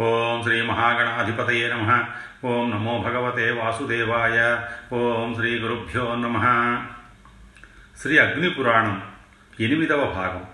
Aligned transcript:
ఓం 0.00 0.42
శ్రీ 0.42 0.62
మహాగణాధిపతయే 0.62 1.68
నమ. 1.68 2.04
ఓం 2.44 2.70
నమో 2.70 2.98
భగవతే 2.98 3.50
వాసుదేవాయ. 3.50 4.60
ఓం 4.92 5.34
శ్రీ 5.34 5.58
గురుభ్యో 5.58 6.14
నమ. 6.14 6.38
శ్రీ 8.02 8.18
అగ్ని 8.18 8.50
పురాణం 8.50 9.02
ఎనిమిదవ 9.60 10.04
భాగం. 10.04 10.44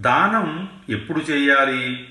దానం 0.00 0.68
ఎప్పుడు 0.88 1.18
చేయాలి? 1.18 2.08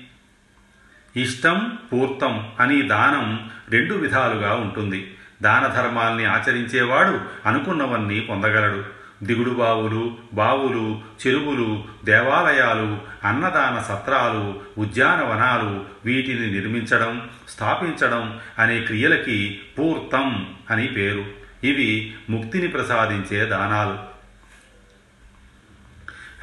ఇష్టం 1.16 1.78
పూర్తం 1.92 2.52
అని 2.60 2.82
దానం 2.82 3.50
రెండు 3.68 3.94
విధాలుగా 3.94 4.54
ఉంటుంది. 4.54 5.16
దాన 5.42 5.66
ధర్మాల్ని 5.66 6.24
ఆచరించేవాడు 6.24 7.20
అనుకున్నవన్నీ 7.46 8.20
పొందగలడు. 8.20 9.03
దిగుడు 9.22 9.50
బావులు 9.50 10.16
బావులు 10.32 11.02
చెరువులు 11.26 11.84
దేవాలయాలు 12.04 13.00
అన్నదాన 13.24 13.82
సత్రాలు 13.82 14.60
ఉద్యానవనాలు 14.78 15.84
వీటిని 16.04 16.50
నిర్మించడం 16.50 17.30
స్థాపించడం 17.48 18.40
అనే 18.58 18.80
క్రియలకి 18.80 19.60
పూర్తం 19.78 20.54
అని 20.70 20.86
పేరు. 20.86 21.24
ఇవి 21.64 22.14
ముక్తిని 22.30 22.68
ప్రసాదించే 22.68 23.44
దానాలు. 23.44 24.14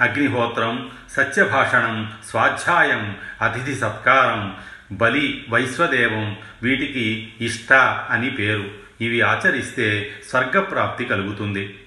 అగ్నిహోత్రం 0.03 0.91
సత్యభాషణం 1.11 2.11
స్వాధ్యాయం 2.29 3.15
అతిథి 3.41 3.75
సత్కారం 3.75 4.57
బలి 4.91 5.45
వైశ్వదేవం 5.49 6.37
వీటికి 6.63 7.33
ఇష్ట 7.41 7.73
అని 8.09 8.29
పేరు. 8.29 8.69
ఇవి 9.01 9.21
ఆచరిస్తే 9.21 10.15
స్వర్గప్రాప్తి 10.29 11.05
కలుగుతుంది. 11.05 11.79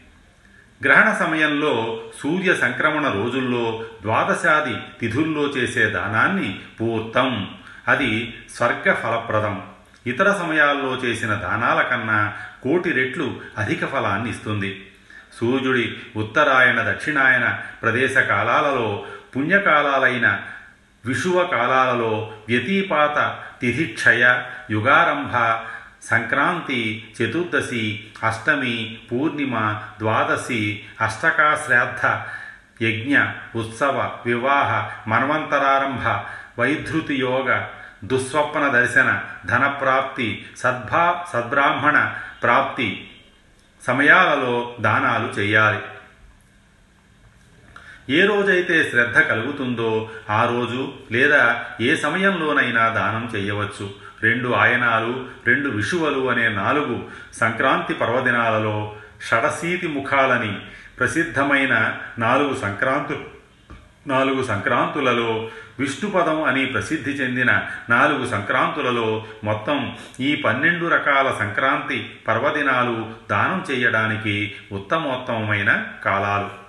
గ్రహణ 0.84 1.12
సమయంలో 1.12 2.02
సూర్య 2.22 2.54
సంక్రమణ 2.54 3.08
రోజుల్లో 3.08 3.84
ద్వాదశాది 4.02 4.76
తిథుల్లో 5.00 5.42
చేసే 5.42 5.86
దానాన్ని 5.86 6.60
పూర్తం. 6.80 7.50
అది 7.88 8.34
స్వర్గ 8.56 8.92
ఫలప్రదం 8.92 9.62
ఇతర 10.06 10.32
సమయాల్లో 10.32 10.94
చేసిన 10.94 11.34
దానాల 11.34 11.82
కన్నా 11.82 12.32
కోటి 12.62 12.92
రెట్లు 12.92 13.40
అధిక 13.58 13.86
ఫలాన్ని 13.86 14.30
ఇస్తుంది. 14.30 14.86
సూర్యుడి 15.40 15.96
ఉత్తరాయణ 16.16 16.82
దక్షిణాయన 16.82 17.58
ప్రదేశ 17.82 18.16
కాలాలలో 18.16 19.06
పుణ్యకాలాలైన 19.36 20.40
విషువ 21.06 21.44
కాలాలలో 21.44 22.32
వ్యతిపాత 22.48 23.36
తిథిక్షయ 23.60 24.42
యుగారంభ 24.70 25.36
సంక్రాంతి 26.04 27.12
చతుర్దశి 27.16 28.10
అష్టమి 28.22 28.98
పూర్ణిమ 29.12 29.80
ద్వాదశి 29.98 30.82
అష్టకాశ్రాద్ధ 31.00 32.04
యజ్ఞ 32.84 33.18
ఉత్సవ 33.56 34.18
వివాహ 34.26 34.70
మన్వంతరారంభ 35.08 36.06
వైధృతి 36.60 37.14
యోగ 37.14 37.66
దుస్వప్న 38.04 38.68
దర్శన 38.68 39.22
ధనప్రాప్తి 39.46 40.46
సద్భా 40.56 41.24
సద్బ్రాహ్మణ 41.32 42.14
ప్రాప్తి 42.42 43.10
సమయాలలో 43.86 44.76
దానాలు 44.80 45.28
చేయాలి. 45.40 45.82
ఏ 48.10 48.24
రోజైతే 48.24 48.90
శ్రద్ధ 48.90 49.18
కలుగుతుందో 49.18 50.10
ఆ 50.30 50.44
రోజు 50.44 50.92
లేదా 51.12 51.64
ఏ 51.80 51.96
సమయంలోనైనా 51.96 52.88
దానం 52.88 53.30
చేయవచ్చు. 53.34 53.86
రెండు 54.24 54.48
ఆయనాలు 54.54 55.14
రెండు 55.46 55.68
విషువలు 55.68 56.22
అనే 56.28 56.48
నాలుగు 56.48 56.96
సంక్రాంతి 57.34 57.94
పర్వదినాలలో 57.94 58.96
షడశీతి 59.30 59.88
ముఖాలని 59.88 60.54
ప్రసిద్ధమైన 60.98 61.74
నాలుగు 62.18 62.54
సంక్రాంతు 62.54 63.16
నాలుగు 64.06 64.42
సంక్రాంతులలో 64.42 65.30
విష్ణుపదం 65.80 66.38
అని 66.44 66.66
ప్రసిద్ధి 66.66 67.10
చెందిన 67.10 67.50
నాలుగు 67.90 68.24
సంక్రాంతులలో 68.26 69.06
మొత్తం 69.44 69.78
ఈ 70.20 70.30
పన్నెండు 70.44 70.86
రకాల 70.86 71.28
సంక్రాంతి 71.38 71.98
పర్వదినాలు 72.28 72.96
దానం 73.30 73.64
చేయడానికి 73.70 74.36
ఉత్తమోత్తమమైన 74.72 75.70
కాలాలు. 76.04 76.63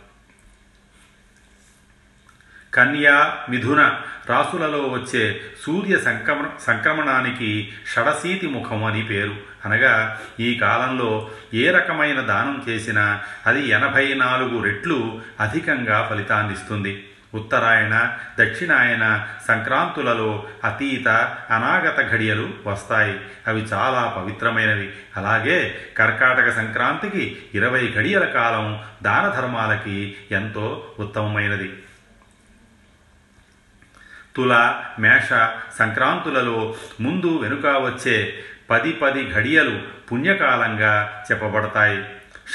కన్యా 2.76 3.38
మిథున 3.50 4.02
రాసులలో 4.30 4.80
వచ్చే 4.80 5.42
సూర్య 5.66 6.00
సంక్రమణ 6.00 6.46
సంక్రమణానికి 6.62 7.74
షడశీతి 7.96 8.48
ముఖం 8.48 8.84
అని 8.84 9.04
పేరు. 9.04 9.34
అనగా 9.66 10.22
ఈ 10.40 10.56
కాలంలో 10.56 11.30
ఏ 11.54 11.72
రకమైన 11.72 12.22
దానం 12.22 12.66
చేసినా 12.70 13.22
అది 13.48 13.70
ఎనభై 13.70 14.14
నాలుగు 14.14 14.64
రెట్లు 14.64 15.22
అధికంగా 15.40 16.08
ఫలితాన్నిస్తుంది. 16.10 17.08
ఉత్తరాయణ 17.34 18.12
దక్షిణాయన 18.40 19.28
సంక్రాంతులలో 19.48 20.44
అతీత 20.64 21.08
అనాగత 21.50 22.12
ఘడియలు 22.12 22.50
వస్తాయి. 22.68 23.20
అవి 23.48 23.62
చాలా 23.62 24.14
పవిత్రమైనవి. 24.18 24.90
అలాగే 25.18 25.78
కర్కాటక 25.98 26.52
సంక్రాంతికి 26.52 27.38
ఇరవై 27.54 27.94
ఘడియల 27.96 28.26
కాలం 28.26 28.80
దాన 29.04 29.40
ధర్మాలకి 29.40 30.16
ఎంతో 30.32 30.88
ఉత్తమమైనది. 31.00 31.74
తుల 34.36 34.82
మేష 35.00 35.30
సంక్రాంతులలో 35.80 36.76
ముందు 37.02 37.40
వెనుక 37.42 37.66
వచ్చే 37.66 38.34
పది 38.70 38.92
పది 38.92 39.34
ఘడియలు 39.34 39.80
పుణ్యకాలంగా 40.12 41.24
చెప్పబడతాయి. 41.32 42.04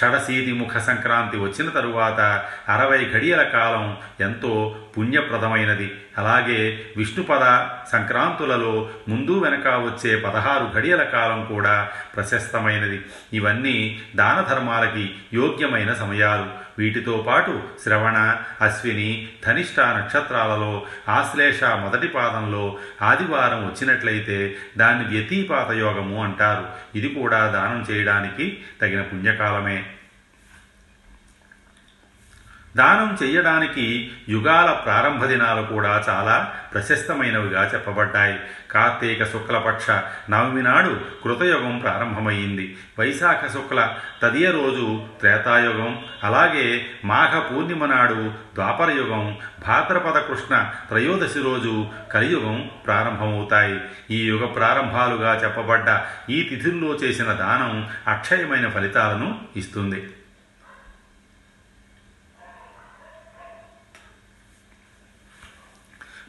షడశీతి 0.01 0.53
ముఖ 0.53 0.77
సంక్రాంతి 0.77 1.37
వచ్చిన 1.39 1.69
తరువాత 1.69 2.45
అరవై 2.69 3.11
ఘడియల 3.15 3.43
కాలం 3.43 3.97
ఎంతో 4.21 4.79
పుణ్యప్రదమైనది. 4.99 6.01
అలాగే 6.19 6.87
విష్ణుపద 6.97 7.69
సంక్రాంతులలో 7.93 8.89
ముందు 9.09 9.39
వెనక 9.39 9.69
వచ్చే 9.69 10.17
పదహారు 10.17 10.71
ఘడియల 10.75 11.03
కాలం 11.03 11.45
కూడా 11.45 11.89
ప్రశస్తమైనది. 12.17 13.03
ఇవన్నీ 13.33 14.03
దాన 14.17 14.53
ధర్మాలకి 14.55 15.15
యోగ్యమైన 15.33 15.93
సమయాలు. 15.93 16.70
వీటితో 16.81 17.25
పాటు 17.27 17.63
శ్రవణ 17.83 18.37
అశ్విని 18.61 19.29
ధనిష్ట 19.47 19.81
నక్షత్రాలలో 19.81 20.87
ఆశ్లేష 21.09 21.65
మొదటి 21.65 22.09
పాదంలో 22.09 22.79
ఆదివారం 23.03 23.67
వచ్చినట్లయితే 23.67 24.57
దాన్ని 24.77 25.05
వ్యతిపాత 25.05 25.71
యోగము 25.71 26.25
అంటారు. 26.25 26.67
ఇది 26.99 27.09
కూడా 27.09 27.47
దానం 27.47 27.87
చేయడానికి 27.91 28.63
తగిన 28.83 29.03
పుణ్యకాలమే. 29.03 29.87
దానం 32.77 33.19
చెయ్యడానికి 33.23 34.11
యుగాల 34.29 34.73
ప్రారంభ 34.73 35.25
దినాలు 35.25 35.63
కూడా 35.63 36.05
చాలా 36.09 36.55
ప్రశస్తమైనవిగా 36.75 37.71
చెప్పబడ్డాయి. 37.75 38.39
కార్తీక 38.71 39.25
శుక్లపక్ష 39.25 39.91
నవమి 40.31 40.63
నాడు 40.63 41.01
కృతయుగం 41.25 41.79
ప్రారంభమైంది. 41.79 42.77
వైశాఖ 42.99 43.53
శుక్ల 43.53 43.95
తదియ 44.23 44.51
రోజు 44.51 45.03
త్రేతాయుగం 45.21 45.99
అలాగే 46.25 46.87
మాఘ 47.05 47.39
పూర్ణిమ 47.39 47.87
నాడు 47.87 48.31
ద్వాపరయుగం 48.55 49.39
భాద్రపద 49.67 50.19
కృష్ణ 50.19 50.71
త్రయోదశి 50.89 51.43
రోజు 51.43 51.87
కలియుగం 52.13 52.71
ప్రారంభమవుతాయి. 52.87 53.81
ఈ 54.11 54.29
యుగ 54.29 54.47
ప్రారంభాలుగా 54.47 55.35
చెప్పబడ్డ 55.35 56.01
ఈ 56.31 56.43
తిథుల్లో 56.43 56.95
చేసిన 56.95 57.33
దానం 57.33 57.89
అక్షయమైన 58.09 58.69
ఫలితాలను 58.69 59.39
ఇస్తుంది. 59.57 60.09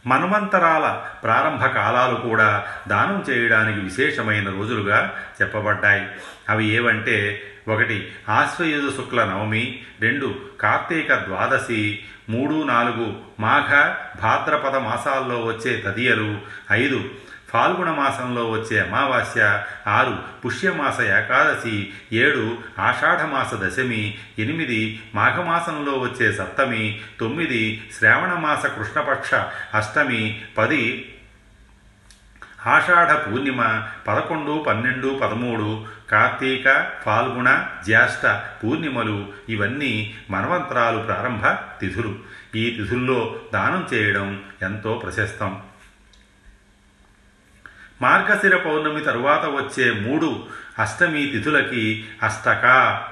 మన్వంతరాల 0.08 1.04
ప్రారంభ 1.24 1.66
కాలాలు 1.66 2.16
కూడా 2.16 2.68
దానం 2.88 3.26
చేయడానికి 3.30 3.80
విశేషమైన 3.80 4.50
రోజులుగా 4.50 5.14
చెప్పబడ్డాయి. 5.42 6.08
అవి 6.50 6.66
ఏవంటే 6.68 7.44
ఒకటి 7.68 8.12
ఆశ్వయుజ 8.30 8.96
శుక్ల 8.96 9.24
నవమి 9.24 9.82
రెండు 10.02 10.36
కార్తీక 10.62 11.14
ద్వాదశి 11.14 12.04
మూడు 12.30 12.64
నాలుగు 12.64 13.16
మాఘ 13.40 13.70
భాద్రపద 14.22 14.76
మాసాల్లో 14.76 15.46
వచ్చే 15.46 15.82
తదియలు 15.82 16.42
ఐదు 16.72 17.10
ఫాల్గుణ 17.54 17.92
మాసంలో 17.92 18.50
వచ్చే 18.50 18.80
అమావాస్య 18.80 19.64
ఆరు 19.88 20.20
పుష్యమాస 20.46 21.02
ఏకాదశి 21.02 21.94
ఏడు 22.14 22.58
ఆషాఢమాస 22.80 23.54
దశమి 23.54 24.18
ఎనిమిది 24.40 25.02
మాఘమాసంలో 25.16 25.92
వచ్చే 26.00 26.32
సప్తమి 26.32 27.02
తొమ్మిది 27.20 27.90
శ్రావణమాస 27.98 28.66
కృష్ణపక్ష 28.66 29.34
అష్టమి 29.74 30.42
పది 30.58 31.16
ఆషాఢ 32.68 33.12
పూర్ణిమ 33.12 33.88
పదకొండు 34.08 34.64
పన్నెండు 34.68 35.08
పదమూడు 35.08 35.86
కార్తీక 36.12 36.92
ఫాల్గుణ 37.06 37.68
జ్యేష్ఠ 37.86 38.26
పూర్ణిమలు 38.64 39.30
ఇవన్నీ 39.50 40.14
మన్వంతరాలు 40.30 41.00
ప్రారంభ 41.00 41.46
తిథులు. 41.80 42.16
ఈ 42.56 42.70
తిథుల్లో 42.72 43.36
దానం 43.54 43.88
చేయడం 43.94 44.42
ఎంతో 44.62 44.94
ప్రశస్తం. 45.04 45.62
మార్గశిర 48.02 48.56
పౌర్ణమి 48.56 49.02
తరువాత 49.02 49.46
వచ్చే 49.46 49.92
మూడు 49.92 50.48
అష్టమి 50.80 51.28
తిథులకి 51.28 52.06
అష్టక 52.24 52.66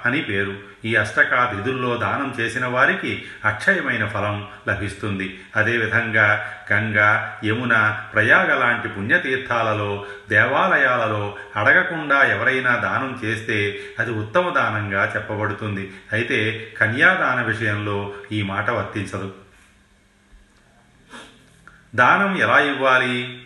అని 0.05 0.21
పేరు. 0.21 0.57
ఈ 0.85 0.95
అష్టక 0.95 1.55
తిథుల్లో 1.55 1.97
దానం 1.97 2.35
చేసిన 2.39 2.65
వారికి 2.65 3.25
అక్షయమైన 3.45 4.07
ఫలం 4.07 4.47
లభిస్తుంది. 4.67 5.39
అదేవిధంగా 5.55 6.53
గంగా 6.73 7.39
యమున 7.45 7.99
ప్రయాగ 8.13 8.59
లాంటి 8.59 8.87
పుణ్యతీర్థాలలో 8.87 10.05
దేవాలయాలలో 10.29 11.35
అడగకుండా 11.55 12.23
ఎవరైనా 12.23 12.75
దానం 12.75 13.21
చేస్తే 13.23 13.79
అది 13.99 14.11
ఉత్తమ 14.11 14.49
దానంగా 14.49 15.11
చెప్పబడుతుంది. 15.15 15.93
అయితే 16.11 16.71
కన్యాదాన 16.79 17.41
విషయంలో 17.41 18.13
ఈ 18.31 18.41
మాట 18.41 18.69
వర్తించదు. 18.69 19.33
దానం 21.95 22.37
ఎలా 22.37 22.59
ఇవ్వాలి? 22.59 23.41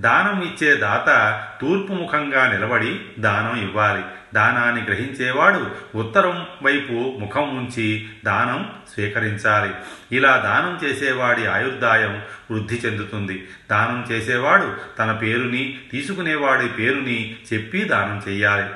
దానం 0.00 0.42
ఇచ్చే 0.42 0.76
దాత 0.76 1.42
తూర్పు 1.60 1.92
ముఖంగా 1.92 2.52
నిలబడి 2.52 3.00
దానం 3.18 3.62
ఇవ్వాలి. 3.62 4.02
దానాన్ని 4.34 4.82
గ్రహించేవాడు 4.82 5.70
ఉత్తరం 5.96 6.46
వైపు 6.62 6.92
ముఖం 6.92 7.56
ఉంచి 7.56 8.08
దానం 8.24 8.70
స్వీకరించాలి. 8.94 9.74
ఇలా 10.16 10.36
దానం 10.36 10.88
చేసేవాడి 10.88 11.46
ఆయుర్దాయం 11.46 12.22
వృద్ధి 12.50 12.74
చెందుతుంది. 12.74 13.48
దానం 13.70 14.14
చేసేవాడు 14.14 14.76
తన 14.98 15.12
పేరుని 15.12 15.78
తీసుకునేవాడి 15.92 16.68
పేరుని 16.68 17.36
చెప్పి 17.52 17.84
దానం 17.84 18.22
చెయ్యాలి. 18.28 18.66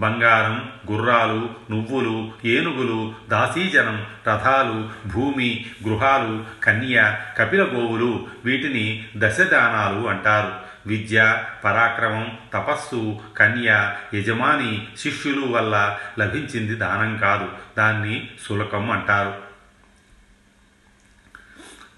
బంగారం 0.00 0.72
గుర్రాలు 0.92 1.50
నువ్వులు 1.70 2.32
ఏనుగులు 2.44 3.14
దాసీజనం 3.28 4.06
రథాలు 4.28 5.08
భూమి 5.08 5.66
గృహాలు 5.88 6.44
కన్య 6.62 7.18
కపిల 7.38 7.62
గోవులు 7.62 8.26
వీటిని 8.44 9.08
దశదానాలు 9.16 10.08
అంటారు. 10.08 10.52
విద్య 10.86 11.44
పరాక్రమం 11.64 12.38
తపస్సు 12.54 13.20
కన్య 13.36 13.94
యజమాని 14.14 14.88
శిష్యులు 14.98 15.46
వల్ల 15.46 15.98
లభించింది 16.18 16.74
దానం 16.74 17.16
కాదు. 17.16 17.48
దాన్ని 17.78 18.30
శులకం 18.48 18.90
అంటారు. 18.90 19.34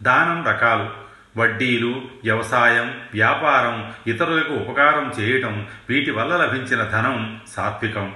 దానం 0.02 0.44
రకాలు. 0.44 1.01
వడ్డీలు 1.37 2.02
వ్యవసాయం 2.25 3.00
వ్యాపారం 3.12 3.94
ఇతరులకు 4.06 4.52
ఉపకారం 4.52 5.12
చేయటం 5.20 5.69
వీటి 5.88 6.11
వల్ల 6.11 6.37
లభించిన 6.37 6.84
ధనం 6.84 7.40
సాత్వికం. 7.49 8.14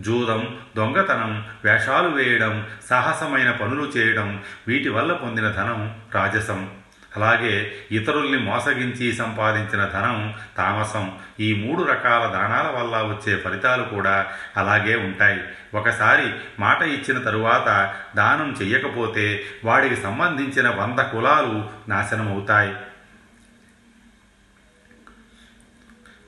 జూదం 0.00 0.58
దొంగతనం 0.76 1.46
వేషాలు 1.64 2.08
వేయడం 2.08 2.66
సాహసమైన 2.88 3.50
పనులు 3.50 3.84
చేయడం 3.84 4.42
వీటి 4.68 4.88
వల్ల 4.88 5.12
పొందిన 5.12 5.50
ధనం 5.50 5.96
రాజసం. 6.14 6.70
అలాగే 7.16 7.72
ఇతరుల్ని 7.92 8.38
మోసగించి 8.38 9.12
సంపాదించిన 9.12 9.84
ధనం 9.84 10.34
తామసం. 10.56 11.12
ఈ 11.40 11.54
మూడు 11.54 11.82
రకాల 11.82 12.26
దానాల 12.26 12.78
వల్ల 12.78 12.96
వచ్చే 12.96 13.36
ఫలితాలు 13.36 13.82
కూడా 13.82 14.26
అలాగే 14.56 14.96
ఉంటాయి. 14.96 15.40
ఒకసారి 15.74 16.32
మాట 16.60 16.82
ఇచ్చిన 16.82 17.18
తరువాత 17.18 17.94
దానం 18.16 18.56
చెయ్యకపోతే 18.62 19.44
వాడికి 19.64 19.96
సంబంధించిన 19.96 20.68
వంద 20.68 20.98
కులాలు 20.98 21.70
నాశనమవుతాయి. 21.88 22.74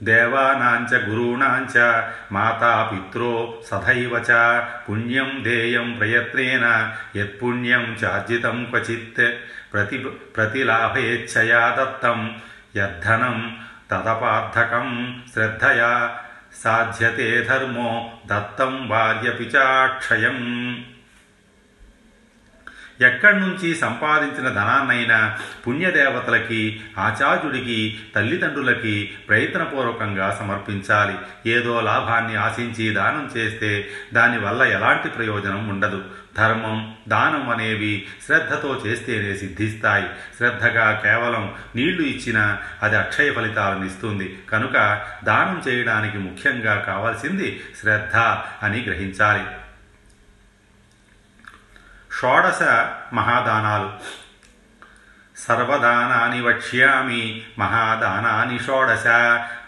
देवानां 0.03 0.87
च 0.87 1.05
गुरूणां 1.05 1.67
च 1.67 1.77
मातापित्रो 2.33 3.61
सथैव 3.65 4.19
च, 4.19 4.31
पुण्यं, 4.87 5.43
देयं, 5.43 5.99
प्रयत्नेन, 5.99 6.93
यत्पुण्यं 7.17 7.97
चार्जितं 7.97 8.65
क्वचित्, 8.65 9.21
प्रति, 9.73 9.99
प्रतिलाभेच्छया 10.35 11.71
दत्तं, 11.71 12.29
यद्धनं 12.77 13.51
तदपार्थकं 13.91 15.21
श्रद्धया 15.35 16.25
साध्यते 16.53 17.45
धर्मो, 17.45 18.23
दत्तं 18.27 18.89
वार्यपि 18.89 19.45
चाक्षयम् 19.45 20.77
ఎక్కడి 23.01 23.41
నుంచి 23.41 23.75
సంపాదించిన 23.75 24.49
ధనాన్నైనా 24.49 25.39
పుణ్యదేవతలకి 25.67 26.81
ఆచార్యుడికి 26.99 27.99
తల్లిదండ్రులకి 28.15 29.13
ప్రయత్నపూర్వకంగా 29.29 30.37
సమర్పించాలి. 30.41 31.15
ఏదో 31.51 31.81
లాభాన్ని 31.81 32.37
ఆశించి 32.37 32.91
దానం 32.91 33.31
చేస్తే 33.37 33.89
దానివల్ల 34.15 34.63
ఎలాంటి 34.63 35.09
ప్రయోజనం 35.09 35.69
ఉండదు. 35.69 36.05
ధర్మం 36.37 36.95
దానం 37.09 37.51
అనేవి 37.51 38.07
శ్రద్ధతో 38.27 38.83
చేస్తేనే 38.87 39.37
సిద్ధిస్తాయి. 39.37 40.07
శ్రద్ధగా 40.37 41.01
కేవలం 41.05 41.55
నీళ్ళు 41.77 42.03
ఇచ్చినా 42.03 42.59
అది 42.83 42.97
అక్షయ 42.97 43.33
ఫలితాలను 43.33 43.85
ఇస్తుంది. 43.85 44.39
కనుక 44.51 45.03
దానం 45.25 45.63
చేయడానికి 45.69 46.19
ముఖ్యంగా 46.19 46.85
కావాల్సింది 46.87 47.61
శ్రద్ధ 47.81 48.17
అని 48.65 48.83
గ్రహించాలి. 48.83 49.43
షోడశ 52.19 52.63
మహాదానాలు. 53.13 53.93
సర్వదానాని 55.39 56.43
వక్ష్యామి 56.43 57.43
మహాదానాని 57.59 58.59
షోడశ. 58.59 59.05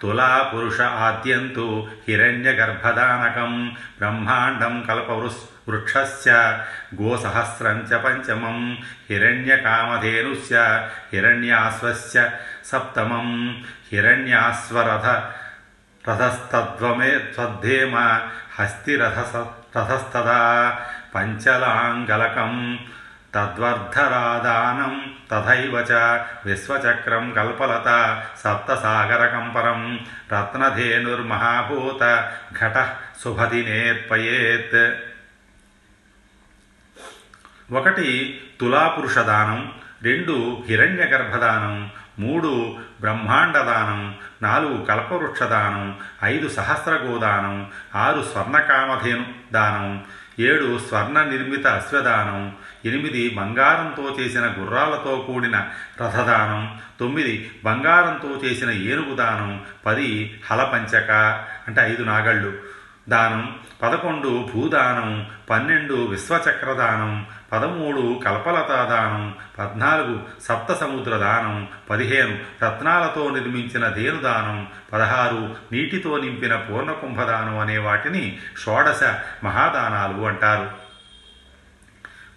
తులా 0.03 0.51
పురుష 0.55 0.81
ఆద్యంతు 0.81 1.89
హిరణ్యగర్భదానకం 2.09 3.77
బ్రహ్మాండం 3.99 4.85
కల్పవృస్ 4.89 5.37
వృక్షస్య. 5.69 6.59
గోసహస్రం 7.03 7.79
చ 7.79 7.97
పంచమం 7.97 8.79
హిరణ్యకామధేనుస్య 9.11 10.89
హిరణ్యాశ్వస్య 11.13 12.31
సప్తమం 12.65 13.63
హిరణ్యాశ్వరథ 13.93 15.07
రథస్తద్వమే 16.11 17.19
త్వద్ధేమ 17.19 18.21
హస్తిరథ 18.59 19.19
రథస్తదా. 19.79 20.77
పంచలాంగలకం 21.15 22.79
తద్వర్ధరాదానం 23.35 25.15
తథైవ 25.31 25.87
చ 25.91 25.93
విశ్వచక్రం 26.47 27.33
కల్పలత 27.33 28.23
సప్తసాగరకంపరం 28.39 30.01
రత్నధేనుర్మహాభూత 30.33 32.33
ఘట 32.61 32.97
శుభదినేర్పయేత్. 33.25 34.93
ఒకటి 37.73 38.41
తులాపురుష 38.61 39.19
దానం 39.19 39.73
రెండు 40.03 40.65
హిరణ్య 40.69 41.05
గర్భదానం 41.05 41.91
మూడు 42.19 42.77
బ్రహ్మాండ 43.01 43.59
దానం 43.59 44.15
నాలుగు 44.43 44.85
కల్పవృక్ష 44.85 45.43
దానం 45.43 45.95
ఐదు 46.25 46.49
సహస్రగోదానం 46.49 47.71
ఆరు 47.95 48.23
స్వర్ణకామధేను 48.23 49.25
దానం 49.53 50.05
ఏడు 50.41 50.79
స్వర్ణ 50.79 51.23
నిర్మిత 51.23 51.67
అశ్వదానం 51.67 52.53
ఎనిమిది 52.87 53.35
బంగారంతో 53.35 54.21
చేసిన 54.21 54.47
గుర్రాలతో 54.47 55.17
కూడిన 55.17 55.57
రథదానం 56.03 56.79
తొమ్మిది 56.99 57.51
బంగారంతో 57.65 58.29
చేసిన 58.45 58.71
ఏనుగు 58.71 59.15
దానం 59.15 59.61
పది 59.87 60.41
హలపంచక 60.51 61.11
అంటే 61.69 61.93
ఐదు 61.93 62.03
నాగళ్ళు 62.03 62.53
దానం 63.09 63.55
పదకొండు 63.83 64.51
భూదానం 64.55 65.27
పన్నెండు 65.51 65.95
విశ్వచక్రదానం 65.95 67.27
పదమూడు 67.53 68.21
కల్పలతాదానం 68.25 69.35
పద్నాలుగు 69.59 70.21
సప్త 70.43 70.73
సముద్ర 70.73 71.17
దానం 71.17 71.69
పదిహేను 71.91 72.39
రత్నాలతో 72.65 73.31
నిర్మించిన 73.31 73.89
దేనుదానం 73.89 74.67
పదహారు 74.93 75.57
నీటితో 75.73 76.19
నింపిన 76.19 76.57
పూర్ణకుంభదానం 76.57 77.59
అనే 77.59 77.79
వాటిని 77.79 78.39
షోడశ 78.59 79.15
మహాదానాలు 79.45 80.27
అంటారు. 80.27 80.82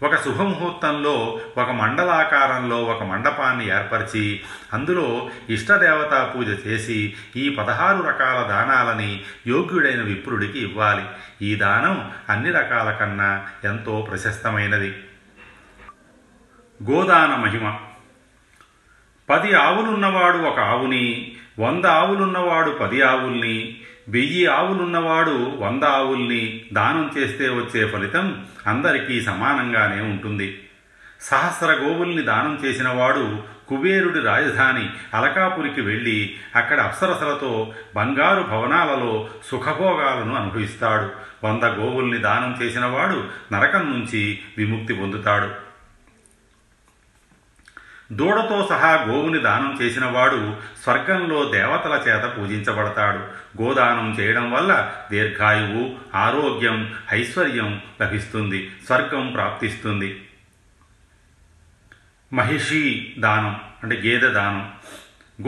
ఒక 0.03 0.15
శుభముహూర్తంలో 0.15 1.39
ఒక 1.57 1.71
మండలాకారంలో 1.71 2.83
ఒక 2.83 3.03
మండపాన్ని 3.03 3.67
ఏర్పరిచి 3.67 4.41
అందులో 4.73 5.29
ఇష్టదేవతా 5.49 6.33
పూజ 6.35 6.47
చేసి 6.67 7.13
ఈ 7.35 7.49
పదహారు 7.49 8.03
రకాల 8.03 8.47
దానాలని 8.47 9.23
యోగ్యుడైన 9.47 10.01
విప్రుడికి 10.01 10.59
ఇవ్వాలి. 10.59 11.05
ఈ 11.41 11.55
దానం 11.55 12.11
అన్ని 12.29 12.51
రకాల 12.51 12.91
కన్నా 12.91 13.47
ఎంతో 13.63 14.07
ప్రశస్తమైనది. 14.09 15.03
గోదాన 16.91 17.35
మహిమ. 17.35 17.75
పది 19.29 19.55
ఆవులున్నవాడు 19.55 20.37
ఒక 20.37 20.59
ఆవుని 20.59 21.35
వంద 21.59 21.85
ఆవులున్నవాడు 21.85 22.71
పది 22.71 23.01
ఆవుల్ని 23.01 23.81
వెయ్యి 24.09 24.45
ఆవులున్నవాడు 24.45 25.57
వంద 25.59 25.83
ఆవుల్ని 25.83 26.65
దానం 26.73 27.11
చేస్తే 27.17 27.49
వచ్చే 27.49 27.87
ఫలితం 27.87 28.45
అందరికీ 28.67 29.21
సమానంగానే 29.21 30.01
ఉంటుంది. 30.01 30.61
సహస్ర 31.21 31.71
గోవుల్ని 31.71 32.21
దానం 32.21 32.59
చేసినవాడు 32.65 33.43
కుబేరుడి 33.67 34.19
రాజధాని 34.19 34.89
అలకాపురికి 35.13 35.81
వెళ్ళి 35.81 36.35
అక్కడ 36.55 36.79
అప్సరసలతో 36.79 37.73
బంగారు 37.95 38.41
భవనాలలో 38.41 39.27
సుఖభోగాలను 39.45 40.35
అనుభవిస్తాడు. 40.35 41.09
వంద 41.47 41.63
గోవుల్ని 41.63 42.17
దానం 42.17 42.57
చేసినవాడు 42.61 43.23
నరకం 43.53 43.91
నుంచి 43.91 44.39
విముక్తి 44.57 44.93
పొందుతాడు. 44.93 45.74
దూడతో 48.11 48.67
సహా 48.69 49.03
గోవుని 49.03 49.39
దానం 49.39 49.77
చేసినవాడు 49.81 50.57
స్వర్గంలో 50.83 51.51
దేవతల 51.51 52.01
చేత 52.07 52.37
పూజించబడతాడు. 52.37 53.17
గోదానం 53.61 54.17
చేయడం 54.19 54.51
వల్ల 54.51 54.91
దీర్ఘాయువు 55.11 55.95
ఆరోగ్యం 56.15 56.93
ఐశ్వర్యం 57.13 57.81
లభిస్తుంది 58.01 58.71
స్వర్గం 58.85 59.31
ప్రాప్తిస్తుంది. 59.31 60.27
మహిషీ 62.33 63.13
దానం 63.19 63.61
అంటే 63.83 63.95
గేదె 63.95 64.27
దానం. 64.27 64.71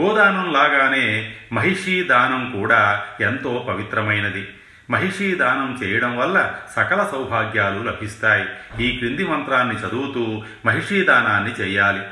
గోదానం 0.00 0.52
లాగానే 0.52 1.36
మహిషీ 1.52 2.04
దానం 2.04 2.60
కూడా 2.60 3.04
ఎంతో 3.20 3.66
పవిత్రమైనది. 3.68 4.48
మహిషీ 4.90 5.34
దానం 5.34 5.80
చేయడం 5.82 6.16
వల్ల 6.16 6.54
సకల 6.76 7.08
సౌభాగ్యాలు 7.12 7.82
లభిస్తాయి. 7.82 8.46
ఈ 8.84 8.96
క్రింది 8.96 9.26
మంత్రాన్ని 9.26 9.74
చదువుతూ 9.74 10.42
మహిషీ 10.66 11.04
దానాన్ని 11.04 11.50
చేయాలి. 11.50 12.02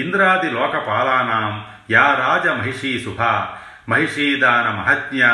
ఇంద్రాది 0.00 0.50
లోకపాలానాం 0.50 1.66
యా 1.90 2.14
రాజ 2.14 2.48
మహిషీ 2.48 3.00
శుభా 3.00 3.56
మహిషీదాన 3.88 4.70
మహజ్ఞ 4.70 5.24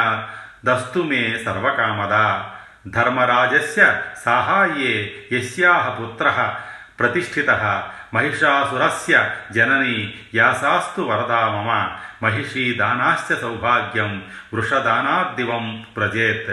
దస్తు 0.64 0.98
మే 0.98 1.42
సర్వకామదా. 1.44 2.50
ధర్మరాజస్య 2.86 4.02
సాహాయ్యే 4.24 5.14
యస్యాహ 5.32 5.88
పుత్ర 5.88 6.54
ప్రతిష్ఠిత 7.00 7.50
మహిషాసురస్య 8.14 9.30
జనని 9.52 10.14
యాసాస్తు 10.34 11.02
వరదా 11.02 11.48
మమ 11.48 11.96
మహిషీ 12.22 12.74
దానాశ్చ 12.74 13.40
సౌభాగ్యం 13.40 14.24
వృషదానాద్దివం 14.54 15.86
ప్రజేత్. 15.96 16.52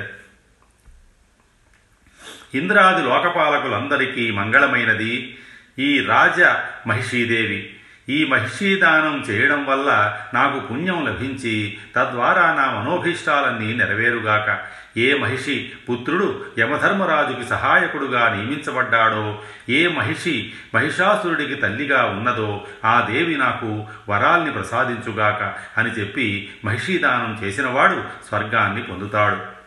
ఇంద్రాది 2.56 3.04
లోకపాలకులందరికీ 3.04 4.32
మంగళమైనది 4.32 5.38
ఈ 5.80 6.06
రాజ 6.06 6.42
మహిషీదేవి. 6.88 7.78
ఈ 8.10 8.26
మహిషీదానం 8.26 9.26
చేయడం 9.30 9.66
వల్ల 9.66 10.20
నాకు 10.34 10.60
పుణ్యం 10.60 11.06
లభించి 11.06 11.78
తద్వారా 11.96 12.54
నా 12.54 12.80
మనోభీష్టాలన్నీ 12.80 13.76
నెరవేరుగాక. 13.76 14.82
ఏ 14.98 15.18
మహిషి 15.18 15.72
పుత్రుడు 15.90 16.46
యమధర్మరాజుకి 16.60 17.50
సహాయకుడుగా 17.50 18.30
నియమించబడ్డాడో 18.30 19.42
ఏ 19.70 19.88
మహిషి 19.88 20.54
మహిషాసురుడికి 20.76 21.56
తల్లిగా 21.56 22.06
ఉన్నదో 22.06 22.68
ఆ 22.86 23.08
దేవి 23.12 23.38
నాకు 23.38 23.88
వరాల్ని 24.10 24.52
ప్రసాదించుగాక 24.52 25.54
అని 25.80 25.90
చెప్పి 25.90 26.52
మహిషీదానం 26.66 27.40
చేసినవాడు 27.44 28.04
స్వర్గాన్ని 28.28 28.84
పొందుతాడు. 28.84 29.62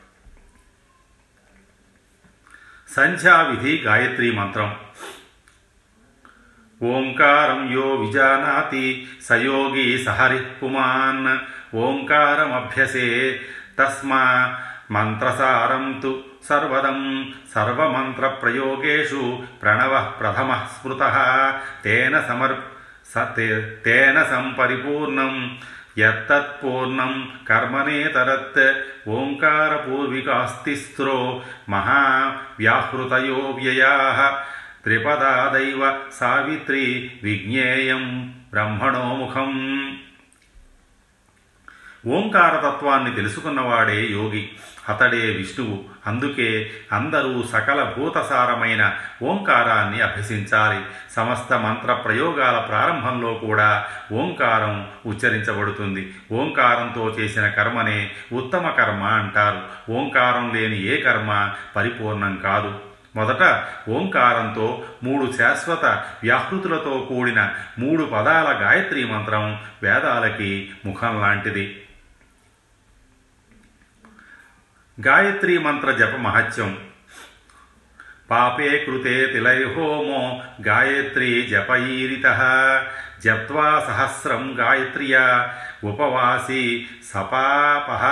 సంధ్యావిధి 2.95 3.77
గాయత్రీ 3.77 4.31
మంత్రం. 4.31 4.77
ఓంకారం 6.85 7.73
యో 7.73 7.81
విజానాతి 7.81 9.09
సయోగి 9.25 10.05
సహరిః 10.05 10.43
పుమాన్. 10.63 11.39
ఓంకారమభ్యసే 11.77 13.41
తస్మా 13.79 14.55
మంత్రసారం 14.91 16.01
తు 16.03 16.21
సర్వదం. 16.49 17.33
సర్వమంత్రప్రయోగేషు 17.55 19.43
ప్రణవ 19.63 20.13
ప్రథమ 20.21 20.55
స్మృత. 20.55 21.03
తేన 21.85 22.21
సమర్ 22.21 22.53
తేన 23.85 24.23
సంపరిపూర్ణం. 24.23 25.59
యత్తత్పూర్ణం 25.99 27.33
కర్మనేతరత్. 27.49 28.73
ఓంకారపూర్వికాస్తిస్త్రో 29.09 31.43
మహావ్యాహృతయో 31.71 33.35
వ్యయా 33.35 34.45
త్రిపదాదైవ 34.85 35.99
సావిత్రి 36.13 37.11
విజ్ఞేయం 37.23 38.35
బ్రహ్మణోముఖం 38.51 39.51
ఓంకారతత్వాన్ని 42.07 43.15
తెలుసుకున్నవాడే 43.15 44.07
యోగి 44.07 44.49
అతడే 44.89 45.19
విష్ణువు. 45.19 45.85
అందుకే 46.07 46.71
అందరూ 46.93 47.45
సకల 47.53 47.95
భూతసారమైన 47.99 48.97
ఓంకారాన్ని 49.23 50.01
అభ్యసించాలి. 50.01 50.81
సమస్త 51.17 51.53
మంత్ర 51.53 51.93
ప్రయోగాల 51.93 52.59
ప్రారంభంలో 52.59 53.35
కూడా 53.35 53.87
ఓంకారం 54.13 54.89
ఉచ్చరించబడుతుంది. 55.07 56.13
ఓంకారంతో 56.33 57.09
చేసిన 57.09 57.49
కర్మనే 57.49 58.11
ఉత్తమ 58.33 58.71
కర్మ 58.71 59.03
అంటారు. 59.03 59.93
ఓంకారం 59.93 60.55
లేని 60.55 60.87
ఏ 60.87 61.01
కర్మ 61.01 61.53
పరిపూర్ణం 61.77 62.37
కాదు. 62.37 62.94
మొదట 63.17 63.65
ఓంకారంతో 63.89 64.85
మూడు 65.03 65.33
శాశ్వత 65.33 65.85
వ్యాహృతులతో 66.23 67.07
కూడిన 67.09 67.55
మూడు 67.79 68.05
పదాల 68.05 68.59
గాయత్రీ 68.63 69.05
మంత్రం 69.05 69.61
వేదాలకి 69.83 70.73
ముఖం 70.85 71.21
లాంటిది. 71.21 71.87
గాయత్రీ 75.07 75.59
మంత్ర 75.59 75.91
జప 75.91 76.17
మహత్యం. 76.17 76.79
పాపే 78.31 78.85
కృతే 78.85 79.27
తిలైహోమో 79.27 80.43
గాయత్రీ 80.67 81.43
జపయీరిత. 81.43 82.23
జప్వా 83.25 83.85
సహస్రం 83.87 84.57
గాయత్ర్యా. 84.59 85.55
ఉపవాసి 85.85 86.89
సపాపహ 87.15 88.05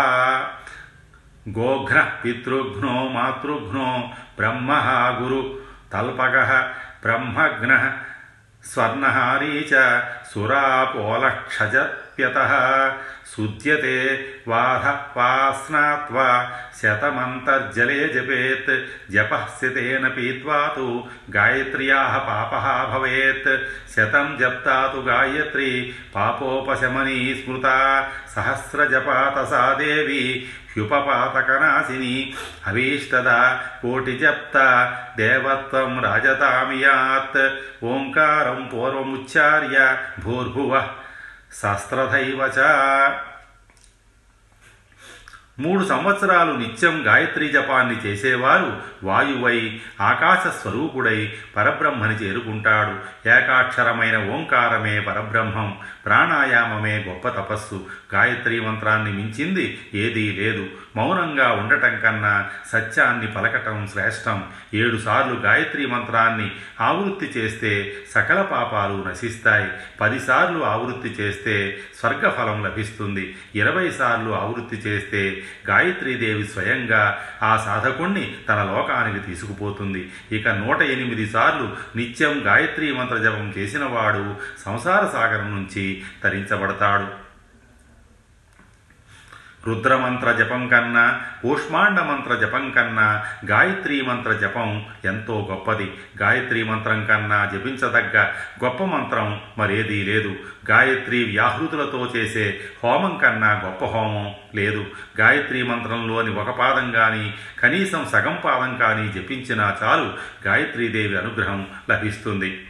गोघ्न 1.49 2.01
पितृघ्नो 2.23 2.93
मातृघ्नो 3.15 3.87
ब्रह्म 4.39 4.75
गुरु 5.19 5.41
तल्पकः 5.93 6.51
ब्रह्मघ्न 7.03 7.79
स्वर्णहारी 8.73 9.61
चुरा 9.71 10.63
पोलक्षज्यत 10.93 12.37
सुध्यते 13.27 14.15
वाह, 14.49 14.91
वास्नात्वा, 14.91 16.59
शतमन्तर्जले 16.75 18.09
जपेत्, 18.09 18.87
जपः 19.13 19.47
सितेन 19.47 20.09
पीत्वा 20.09 20.69
तु 20.69 21.09
गायत्र्याः 21.31 22.19
पापः 22.19 22.99
भवेत्। 22.99 23.49
शतं 23.91 24.39
जप्ता 24.39 24.89
तु 24.89 25.03
गायत्री, 25.03 25.81
पापोपशमनी 26.15 27.45
स्मृता 27.47 28.03
सहस्रजपातसा 28.29 29.75
देवी, 29.75 30.47
ह्युपपातकनाशिनी 30.75 32.35
अभीष्टदा 32.67 33.53
कोटिजप्ता, 33.83 34.85
देवत्वं 35.17 36.01
राजतामियात्। 36.01 37.37
ओङ्कारं 37.85 38.65
पूर्वमुच्चार्य, 38.65 39.99
भूर्भुवः 40.21 41.02
శస్త్రధైవ 41.55 42.51
మూడు 45.59 45.85
సంవత్సరాలు 45.85 46.53
నిత్యం 46.53 47.05
గాయత్రీ 47.07 47.49
జపాన్ని 47.49 47.95
చేసేవారు 47.95 48.83
వాయువై 49.05 49.81
ఆకాశ 50.01 50.63
స్వరూపుడై 50.63 51.33
పరబ్రహ్మని 51.57 52.15
చేరుకుంటాడు. 52.15 53.29
ఏకాక్షరమైన 53.29 54.31
ఓంకారమే 54.31 55.01
పరబ్రహ్మం 55.01 55.79
ప్రాణాయామమే 56.05 57.05
గొప్ప 57.09 57.29
తపస్సు. 57.29 57.87
గాయత్రీ 58.15 58.61
మంత్రాన్ని 58.61 59.13
మించింది 59.13 59.81
ఏదీ 59.95 60.33
లేదు. 60.33 60.67
మౌనంగా 60.97 61.53
ఉండటం 61.53 62.01
కన్నా 62.01 62.51
సత్యాన్ని 62.73 63.27
పలకటం 63.27 63.89
శ్రేష్టం. 63.93 64.45
ఏడుసార్లు 64.75 65.35
గాయత్రీ 65.35 65.87
మంత్రాన్ని 65.87 66.51
ఆవృత్తి 66.81 67.27
చేస్తే 67.27 67.95
సకల 68.11 68.43
పాపాలు 68.43 69.05
నశిస్తాయి. 69.09 69.71
పదిసార్లు 70.01 70.65
ఆవృత్తి 70.65 71.23
చేస్తే 71.23 71.79
స్వర్గఫలం 72.01 72.65
లభిస్తుంది. 72.65 73.37
ఇరవై 73.55 73.91
సార్లు 73.91 74.31
ఆవృత్తి 74.31 74.77
చేస్తే 74.77 75.43
గాయత్రీదేవి 75.69 76.45
స్వయంగా 76.45 77.19
ఆ 77.43 77.57
సాధకుణ్ణి 77.57 78.35
తన 78.49 78.65
లోకానికి 78.65 79.27
తీసుకుపోతుంది. 79.27 80.13
ఇక 80.33 80.49
నూట 80.49 80.83
ఎనిమిది 80.83 81.27
సార్లు 81.27 81.77
నిత్యం 81.97 82.43
గాయత్రీ 82.47 82.93
మంత్ర 82.93 83.17
జపం 83.17 83.55
చేసినవాడు 83.59 84.37
సంసార 84.65 85.07
సాగరం 85.13 85.57
నుంచి 85.57 86.03
తరించబడతాడు. 86.25 87.22
రుద్రమంత్ర 89.69 90.33
జపం 90.33 90.69
కన్నా 90.69 91.21
కూష్మాండ 91.43 92.01
మంత్ర 92.01 92.35
జపం 92.35 92.71
కన్నా 92.71 93.25
గాయత్రీ 93.45 94.01
మంత్ర 94.01 94.33
జపం 94.33 94.87
ఎంతో 95.05 95.49
గొప్పది. 95.51 95.93
గాయత్రీ 96.23 96.63
మంత్రం 96.63 97.05
కన్నా 97.05 97.51
జపించదగ్గ 97.53 98.19
గొప్ప 98.65 98.85
మంత్రం 98.85 99.41
మరేదీ 99.59 100.03
లేదు. 100.03 100.37
గాయత్రి 100.71 101.25
వ్యాహృతులతో 101.25 102.13
చేసే 102.17 102.61
హోమం 102.85 103.19
కన్నా 103.19 103.63
గొప్ప 103.65 103.85
హోమం 103.85 104.35
లేదు. 104.55 104.87
గాయత్రీ 105.21 105.63
మంత్రంలోని 105.63 106.31
ఒక 106.31 106.59
పాదం 106.59 106.93
కానీ 106.93 107.35
కనీసం 107.63 108.07
సగం 108.13 108.39
పాదం 108.45 108.77
కానీ 108.77 109.13
జపించినా 109.13 109.77
చాలు 109.83 110.15
గాయత్రీదేవి 110.47 111.19
అనుగ్రహం 111.19 111.67
లభిస్తుంది. 111.91 112.69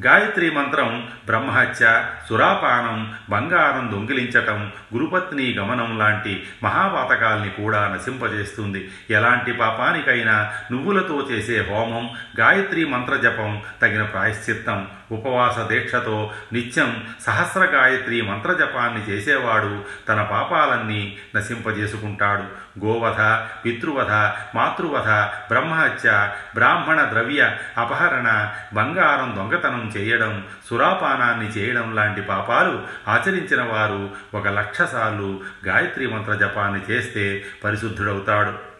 గాయత్రి 0.00 0.50
మంత్రం 0.50 1.08
బ్రహ్మహత్య 1.26 2.06
సురాపానం 2.28 3.14
బంగారం 3.30 3.90
దొంగిలించటం 3.92 4.72
గురుపత్ని 4.94 5.54
గమనం 5.54 5.98
లాంటి 5.98 6.46
మహాపాతకాల్ని 6.62 7.50
కూడా 7.50 7.88
నశింపజేస్తుంది. 7.88 8.90
ఎలాంటి 9.10 9.52
పాపానికైనా 9.52 10.52
నువ్వులతో 10.72 11.28
చేసే 11.30 11.66
హోమం 11.70 12.10
గాయత్రి 12.40 12.84
మంత్ర 12.84 13.16
జపం 13.16 13.62
తగిన 13.82 14.02
ప్రాయశ్చిత్తం. 14.02 14.86
ఉపవాస 15.12 15.58
దీక్షతో 15.58 16.30
నిత్యం 16.52 17.04
సహస్ర 17.20 17.60
గాయత్రి 17.60 18.22
మంత్ర 18.22 18.52
జపాన్ని 18.52 19.08
చేసేవాడు 19.08 19.84
తన 20.08 20.22
పాపాలన్నీ 20.22 21.16
నశింపజేసుకుంటాడు. 21.36 22.63
గోవధ 22.78 23.20
పితృవధ 23.64 24.10
మాతృవధ 24.56 25.08
బ్రహ్మహత్య 25.50 26.30
బ్రాహ్మణ 26.54 27.08
ద్రవ్య 27.10 27.56
అపహరణ 27.78 28.50
బంగారం 28.74 29.36
దొంగతనం 29.36 29.92
చేయడం 29.96 30.44
సురాపానాన్ని 30.70 31.48
చేయడం 31.48 31.94
లాంటి 31.94 32.22
పాపాలు 32.22 32.82
ఆచరించిన 33.08 33.62
వారు 33.62 34.10
ఒక 34.34 34.48
లక్ష 34.48 34.82
సార్లు 34.82 35.40
గాయత్రి 35.66 36.06
మంత్ర 36.06 36.34
జపాన్ని 36.34 36.80
చేస్తే 36.90 37.44
పరిశుద్ధుడవుతాడు. 37.64 38.73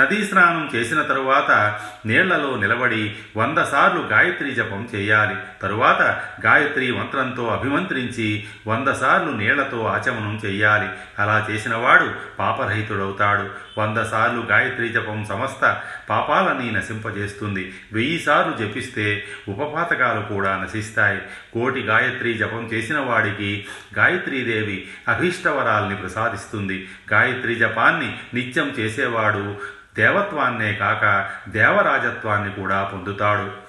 నదీ 0.00 0.24
స్నానం 0.24 0.70
చేసిన 0.74 1.02
తరువాత 1.02 1.80
నీళ్ళలో 2.06 2.56
నిలబడి 2.56 3.16
వంద 3.36 3.58
సార్లు 3.58 4.00
గాయత్రి 4.00 4.50
జపం 4.50 4.88
చేయాలి. 4.94 5.36
తరువాత 5.62 6.22
గాయత్రి 6.46 6.92
మంత్రంతో 6.92 7.46
అభిమంత్రించి 7.46 8.44
వంద 8.66 8.92
సార్లు 8.92 9.30
నీళ్ళతో 9.30 9.84
ఆచమనం 9.84 10.40
చేయాలి. 10.44 10.88
అలా 11.18 11.46
చేసినవాడు 11.50 12.10
పాపరహితుడవుతాడు. 12.38 13.48
వంద 13.80 13.98
సార్లు 13.98 14.40
గాయత్రి 14.40 14.88
జపం 14.88 15.24
సమస్త 15.24 15.82
పాపాలని 16.10 16.72
నశింపజేస్తుంది. 16.72 17.74
వెయ్యి 17.92 18.18
సార్లు 18.18 18.52
జపిస్తే 18.52 19.24
ఉపపాతకాలు 19.48 20.34
కూడా 20.34 20.56
నశిస్తాయి. 20.56 21.22
కోటి 21.52 21.80
గాయత్రి 21.80 22.34
జపం 22.34 22.64
చేసిన 22.72 22.98
వాడికి 22.98 23.66
గాయత్రీదేవి 23.98 24.88
అభీష్టవరాల్ని 25.08 25.96
ప్రసాదిస్తుంది. 25.96 26.88
గాయత్రి 27.12 27.54
జపాన్ని 27.54 28.16
నిత్యం 28.34 28.68
చేసేవాడు 28.68 29.74
దేవత్వాన్నే 29.96 30.72
కాక 30.72 31.30
దేవరాజత్వాన్ని 31.50 32.52
కూడా 32.52 32.84
పొందుతాడు. 32.84 33.64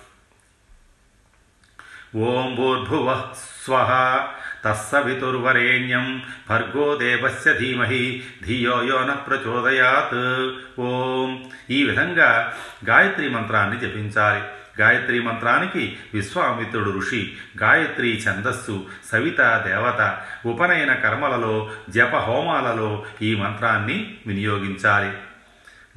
ఓం 2.18 2.56
భూర్భువ 2.56 3.32
స్వ 3.64 4.28
తస్సవితుర్వరేణ్యం 4.66 6.24
భర్గో 6.50 6.96
దేవస్య 6.96 7.54
ధీమహి 7.54 8.24
ధియో 8.46 8.84
యో 8.84 9.16
ప్రచోదయాత్. 9.28 10.50
ఓం 10.82 11.46
ఈ 11.70 11.84
విధంగా 11.84 12.54
గాయత్రి 12.86 13.30
మంత్రాన్ని 13.30 13.80
జపించాలి. 13.80 14.44
గాయత్రి 14.82 15.20
మంత్రానికి 15.20 15.98
విశ్వామిత్రుడు 16.14 16.98
ఋషి 16.98 17.34
గాయత్రి 17.62 18.24
ఛందస్సు 18.30 18.86
సవిత 19.12 19.42
దేవత 19.42 20.22
ఉపనయన 20.46 20.94
కర్మలలో 20.94 21.72
జప 21.90 22.16
హోమాలలో 22.16 23.06
ఈ 23.22 23.36
మంత్రాన్ని 23.36 24.18
వినియోగించాలి. 24.28 25.14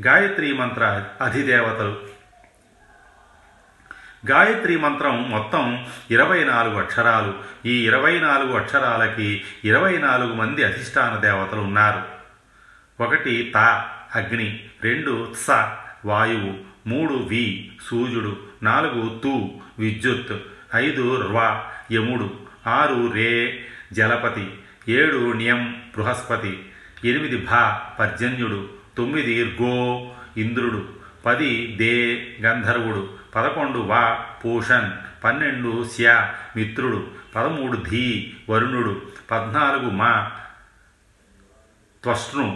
గాయత్రి 0.06 0.52
మంత్ర 0.52 1.04
అధిదేవతలు. 1.20 2.02
గాయత్రి 4.30 4.76
మంత్రం 4.76 5.30
మొత్తం 5.30 5.86
ఇరవై 6.10 6.44
నాలుగు 6.44 6.78
అక్షరాలు. 6.78 7.34
ఈ 7.66 7.86
ఇరవై 7.86 8.20
నాలుగు 8.20 8.52
అక్షరాలకి 8.52 9.44
ఇరవై 9.64 9.98
నాలుగు 9.98 10.34
మంది 10.34 10.64
అధిష్టాన 10.64 11.16
దేవతలు 11.16 11.60
ఉన్నారు. 11.60 12.02
ఒకటి 13.02 13.52
త 13.54 13.56
అగ్ని 14.14 14.68
రెండు 14.84 15.32
త్స 15.32 15.50
వాయువు 16.04 16.54
మూడు 16.88 17.14
వి 17.14 17.72
సూర్యుడు 17.86 18.36
నాలుగు 18.62 19.20
తు 19.24 19.60
విద్యుత్ 19.78 20.36
ఐదు 20.74 21.22
ర్వ 21.22 21.64
యముడు 21.92 22.30
ఆరు 22.66 23.12
రే 23.14 23.64
జలపతి 23.92 24.58
ఏడు 24.88 25.32
నియం 25.32 25.82
బృహస్పతి 25.96 26.66
ఎనిమిది 27.04 27.36
భా 27.36 27.80
పర్జన్యుడు 27.98 28.77
తొమ్మిది 28.98 29.34
గో 29.60 29.74
ఇంద్రుడు 30.36 30.80
పది 31.26 31.50
దే 31.78 31.94
గంధర్వుడు 32.44 33.02
పదకొండు 33.34 33.80
వా 33.82 34.02
పూషన్ 34.42 34.88
పన్నెండు 35.24 35.72
శ్య 35.92 36.08
మిత్రుడు 36.56 37.00
పదమూడు 37.34 37.76
ధీ 37.90 38.04
వరుణుడు 38.50 38.94
పద్నాలుగు 39.30 39.90
మా 39.92 40.12
త్వష్ణు 42.02 42.46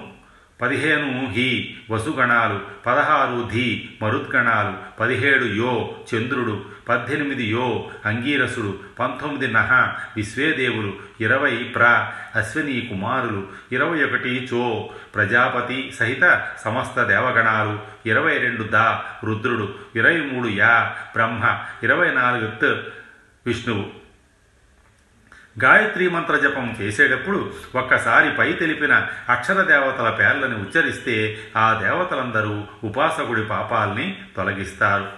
పదిహేను 0.62 1.32
హి 1.32 1.76
వసుగణాలు. 1.90 2.60
పదహారు 2.86 3.48
ధి 3.52 3.88
మరుద్గణాలు 4.02 4.98
పదిహేడు 5.00 5.44
యో 5.44 5.96
చంద్రుడు. 6.14 6.64
పద్దెనిమిది 6.88 7.44
యో 7.44 7.90
అంగీరసుడు. 8.06 8.78
పంతొమ్మిది 8.98 9.52
నహ 9.52 9.72
విశ్వేదేవులు. 10.16 10.92
ఇరవై 11.20 11.56
ప్ర 11.56 12.10
అశ్విని 12.36 12.80
కుమారులు. 12.80 13.46
ఇరవై 13.72 14.04
ఒకటి 14.04 14.48
చో 14.54 14.90
ప్రజాపతి 15.14 15.92
సహిత 16.00 16.48
సమస్త 16.64 17.02
దేవగణాలు. 17.02 17.78
ఇరవై 18.06 18.38
రెండు 18.38 18.62
దా 18.62 19.04
రుద్రుడు. 19.24 19.74
ఇరవై 19.96 20.20
మూడు 20.20 20.48
యా 20.48 20.94
బ్రహ్మ. 21.12 21.58
ఇరవై 21.82 22.14
నాలుగు 22.14 22.50
త్ 22.50 22.80
విష్ణువు. 23.46 24.01
గాయత్రి 25.60 26.08
మంత్ర 26.08 26.36
జపం 26.36 26.76
చేసేటప్పుడు 26.80 27.52
ఒక్కసారి 27.74 28.30
పై 28.30 28.52
తెలిపిన 28.52 29.08
అక్షర 29.28 29.62
దేవతల 29.62 30.10
పేర్లను 30.10 30.56
ఉచ్చరిస్తే 30.56 31.38
ఆ 31.56 31.80
దేవతలందరూ 31.82 32.64
ఉపాసకుడి 32.84 33.44
పాపాల్ని 33.44 34.22
తొలగిస్తారు. 34.36 35.12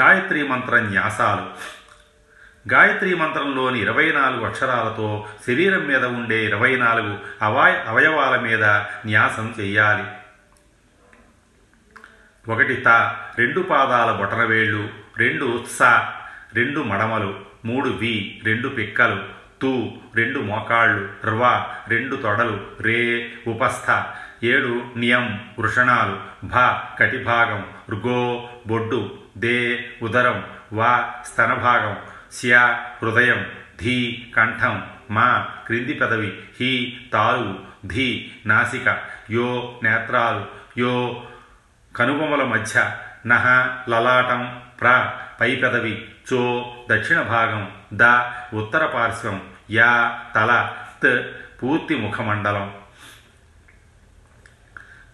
గాయత్రి 0.00 0.48
మంత్ర 0.48 0.78
న్యాసాలు. 0.78 1.46
గాయత్రి 2.72 3.14
మంత్రంలోని 3.14 3.80
ఇరవై 3.80 4.12
నాలుగు 4.12 4.46
అక్షరాలతో 4.46 5.28
శరీరం 5.46 5.86
మీద 5.86 6.04
ఉండే 6.04 6.44
ఇరవై 6.44 6.76
నాలుగు 6.76 7.18
అవాయ 7.42 7.84
అవయవాల 7.86 8.40
మీద 8.40 8.64
న్యాసం 9.06 9.54
చెయ్యాలి 9.60 10.04
ఒకటి 12.52 12.76
త 12.76 12.88
రెండు 13.38 13.60
పాదాల 13.60 14.12
బొటనవేళ్ళు 14.12 14.88
రెండు 15.18 15.64
స 15.78 15.82
రెండు 16.54 16.80
మడమలు. 16.80 17.51
మూడు 17.64 17.90
వి 18.00 18.14
రెండు 18.44 18.68
పిక్కలు 18.68 19.18
తు 19.62 19.72
రెండు 20.14 20.38
మోకాళ్ళు 20.40 21.02
ర్వ 21.26 21.42
రెండు 21.88 22.16
తొడలు 22.16 22.56
రే 22.82 23.00
ఉపస్థ 23.48 23.88
ఏడు 24.44 24.72
నియం 24.96 25.26
వృషణాలు 25.58 26.16
భ 26.44 26.64
కటిభాగం 27.00 27.62
రుగో 27.90 28.22
బొడ్డు 28.66 29.00
దే 29.36 29.58
ఉదరం 30.02 30.38
వా 30.72 30.92
స్తనభాగం 31.26 31.94
శ్యా 32.32 32.62
హృదయం 33.02 33.40
ధీ 33.80 33.96
కంఠం 34.36 34.74
మా 35.10 35.28
క్రింది 35.66 35.92
పెదవి 35.92 36.30
హి 36.60 36.72
తాలు 37.12 37.48
ధీ 37.86 38.08
నాసిక 38.46 38.88
యో 39.30 39.48
నేత్రాలు 39.82 40.42
యో 40.78 40.94
కనుబొమల 41.94 42.42
మధ్య 42.44 42.74
నహ 43.26 43.46
లలాటం 43.88 44.42
ప్ర 44.80 45.12
పై 45.40 45.56
పెదవి 45.56 46.08
చో 46.32 46.74
దక్షిణ 46.90 47.22
భాగం 47.22 47.70
ద 47.94 48.02
ఉత్తర 48.54 48.86
పార్శ్వం 48.86 49.42
యా 49.70 50.20
తల 50.34 50.72
త్ 51.02 51.20
పూర్తి 51.62 51.96
ముఖమండలం. 51.96 52.74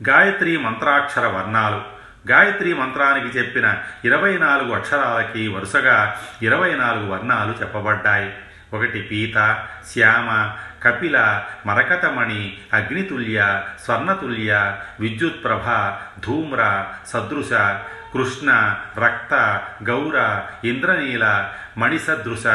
గాయత్రి 0.08 0.56
మంత్రాక్షర 0.56 1.26
వర్ణాలు. 1.26 1.98
గాయత్రి 2.28 2.74
మంత్రానికి 2.74 3.38
చెప్పిన 3.38 3.82
ఇరవై 4.04 4.38
నాలుగు 4.38 4.74
అక్షరాలకి 4.74 5.48
వరుసగా 5.48 6.20
ఇరవై 6.42 6.74
నాలుగు 6.74 7.12
వర్ణాలు 7.12 7.52
చెప్పబడ్డాయి. 7.60 8.34
ఒకటి 8.72 9.02
పీత 9.02 9.66
శ్యామ 9.92 10.56
కపిల 10.82 11.42
మరకతమణి 11.66 12.58
అగ్నితుల్య 12.72 13.62
స్వర్ణతుల్య 13.84 14.76
విద్యుత్ప్రభ 15.00 15.64
ధూమ్ర 16.20 16.86
సదృశ 17.06 17.52
కృష్ణ 18.12 18.76
రక్త 18.98 19.34
గౌర 19.84 20.42
ఇంద్రనీల 20.64 21.52
మణిసదృశ 21.78 22.46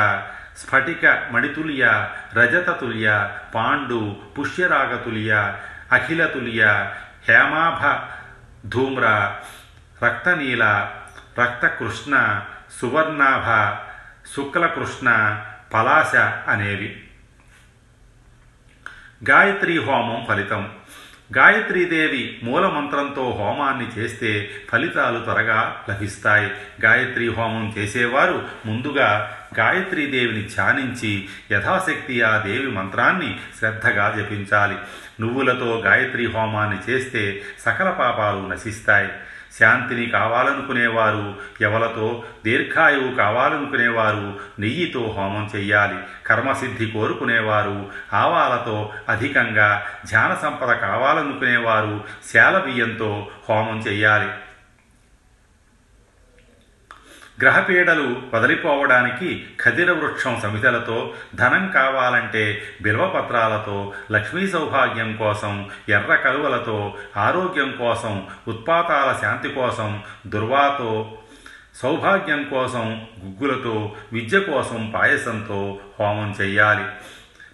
స్ఫటిక 0.57 1.27
మణితుల్య 1.31 2.09
రజతతుల్య 2.33 3.29
పాండు 3.55 4.15
పుష్యరాగతుల్య 4.39 5.55
అఖిలతుల్య 5.91 6.91
హేమాభ 7.29 7.81
ధూమ్ర 8.69 9.35
రక్తనీల 10.03 10.91
రక్తకృష్ణ 11.39 12.41
సువర్ణాభ 12.81 13.77
శుక్లకృష్ణ 14.35 15.41
పలాశ 15.73 16.15
అనేవి. 16.47 17.02
గాయత్రీ 19.29 19.79
హోమం 19.79 20.25
ఫలితం. 20.29 20.69
గాయత్రీదేవి 21.37 22.39
మూలమంత్రంతో 22.43 23.37
హోమాన్ని 23.39 23.99
చేస్తే 23.99 24.51
ఫలితాలు 24.71 25.19
త్వరగా 25.19 25.83
లభిస్తాయి. 25.89 26.51
గాయత్రి 26.81 27.27
హోమం 27.27 27.73
చేసేవారు 27.77 28.45
ముందుగా 28.65 29.37
గాయత్రీదేవిని 29.59 30.41
ధ్యానించి 30.41 31.29
యథాశక్తి 31.51 32.21
ఆ 32.21 32.37
దేవి 32.37 32.67
మంత్రాన్ని 32.67 33.39
శ్రద్ధగా 33.59 34.13
జపించాలి. 34.17 34.75
నువ్వులతో 35.19 35.81
గాయత్రి 35.85 36.25
హోమాన్ని 36.31 36.91
చేస్తే 36.91 37.41
సకల 37.59 37.89
పాపాలు 37.89 38.47
నశిస్తాయి. 38.47 39.09
శాంతిని 39.59 40.05
కావాలనుకునేవారు 40.05 41.35
ఎవలతో 41.61 42.23
దీర్ఘాయువు 42.45 43.15
కావాలనుకునేవారు 43.15 44.39
నెయ్యితో 44.59 45.15
హోమం 45.17 45.49
చెయ్యాలి 45.55 45.97
కర్మసిద్ధి 46.25 46.85
కోరుకునేవారు 46.85 47.89
ఆవాలతో 48.13 48.91
అధికంగా 49.09 49.83
ధ్యాన 50.07 50.33
సంపద 50.33 50.73
కావాలనుకునేవారు 50.73 52.03
శాల 52.33 52.57
బియ్యంతో 52.57 53.27
హోమం 53.49 53.79
చెయ్యాలి. 53.79 54.27
గ్రహపీడలు 57.43 58.21
వదిలిపోవడానికి 58.33 59.45
ఖదిర 59.61 59.91
వృక్షం 59.91 60.39
సమితలతో 60.43 61.13
ధనం 61.35 61.67
కావాలంటే 61.67 62.61
బిల్వపత్రాలతో 62.81 63.93
లక్ష్మీ 64.11 64.47
సౌభాగ్యం 64.47 65.15
కోసం 65.15 65.69
ఎర్ర 65.89 66.15
కలువలతో 66.15 66.97
ఆరోగ్యం 67.17 67.71
కోసం 67.71 68.27
ఉత్పాతాల 68.47 69.19
శాంతి 69.21 69.49
కోసం 69.49 70.03
దుర్వాతో 70.27 71.17
సౌభాగ్యం 71.75 72.43
కోసం 72.43 73.07
గుగ్గులతో 73.25 73.95
విద్య 74.13 74.39
కోసం 74.39 74.91
పాయసంతో 74.95 75.79
హోమం 75.99 76.35
చెయ్యాలి. 76.41 76.85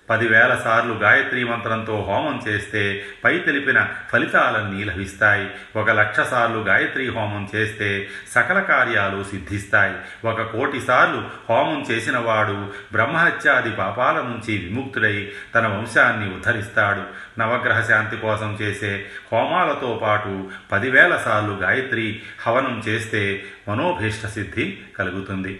పదివేల 0.10 0.62
సార్లు 0.64 0.94
గాయత్రీ 0.94 1.44
మంత్రంతో 1.44 2.06
హోమం 2.08 2.42
చేస్తే 2.48 3.06
పై 3.24 3.38
తెలిపిన 3.38 3.88
ఫలితాలన్నీ 4.14 4.84
లభిస్తాయి. 4.84 5.50
ఒక 5.76 5.90
లక్ష 5.90 6.20
సార్లు 6.20 6.58
గాయత్రీ 6.58 7.10
హోమం 7.10 7.50
చేస్తే 7.56 8.08
సకల 8.36 8.60
కార్యాలు 8.60 9.24
సిద్ధిస్తాయి. 9.24 9.96
ఒక 10.28 10.42
కోటి 10.42 10.82
సార్లు 10.82 11.24
హోమం 11.50 11.86
చేసిన 11.92 12.18
వాడు 12.18 12.72
బ్రహ్మహత్యాది 12.92 13.72
పాపాల 13.72 14.16
నుంచి 14.16 14.58
విముక్తుడై 14.58 15.32
తన 15.56 15.68
వంశాన్ని 15.68 16.34
ఉద్ధరిస్తాడు. 16.34 17.04
నవగ్రహ 17.40 17.82
శాంతి 17.82 18.18
కోసం 18.18 18.58
చేసే 18.62 19.06
హోమాలతో 19.34 20.00
పాటు 20.04 20.50
పదివేల 20.72 21.18
సార్లు 21.18 21.52
గాయత్రి 21.52 22.22
హవనం 22.48 22.84
చేస్తే 22.88 23.44
మనోభీష్ట 23.68 24.26
సిద్ధి 24.26 24.78
కలుగుతుంది. 25.00 25.60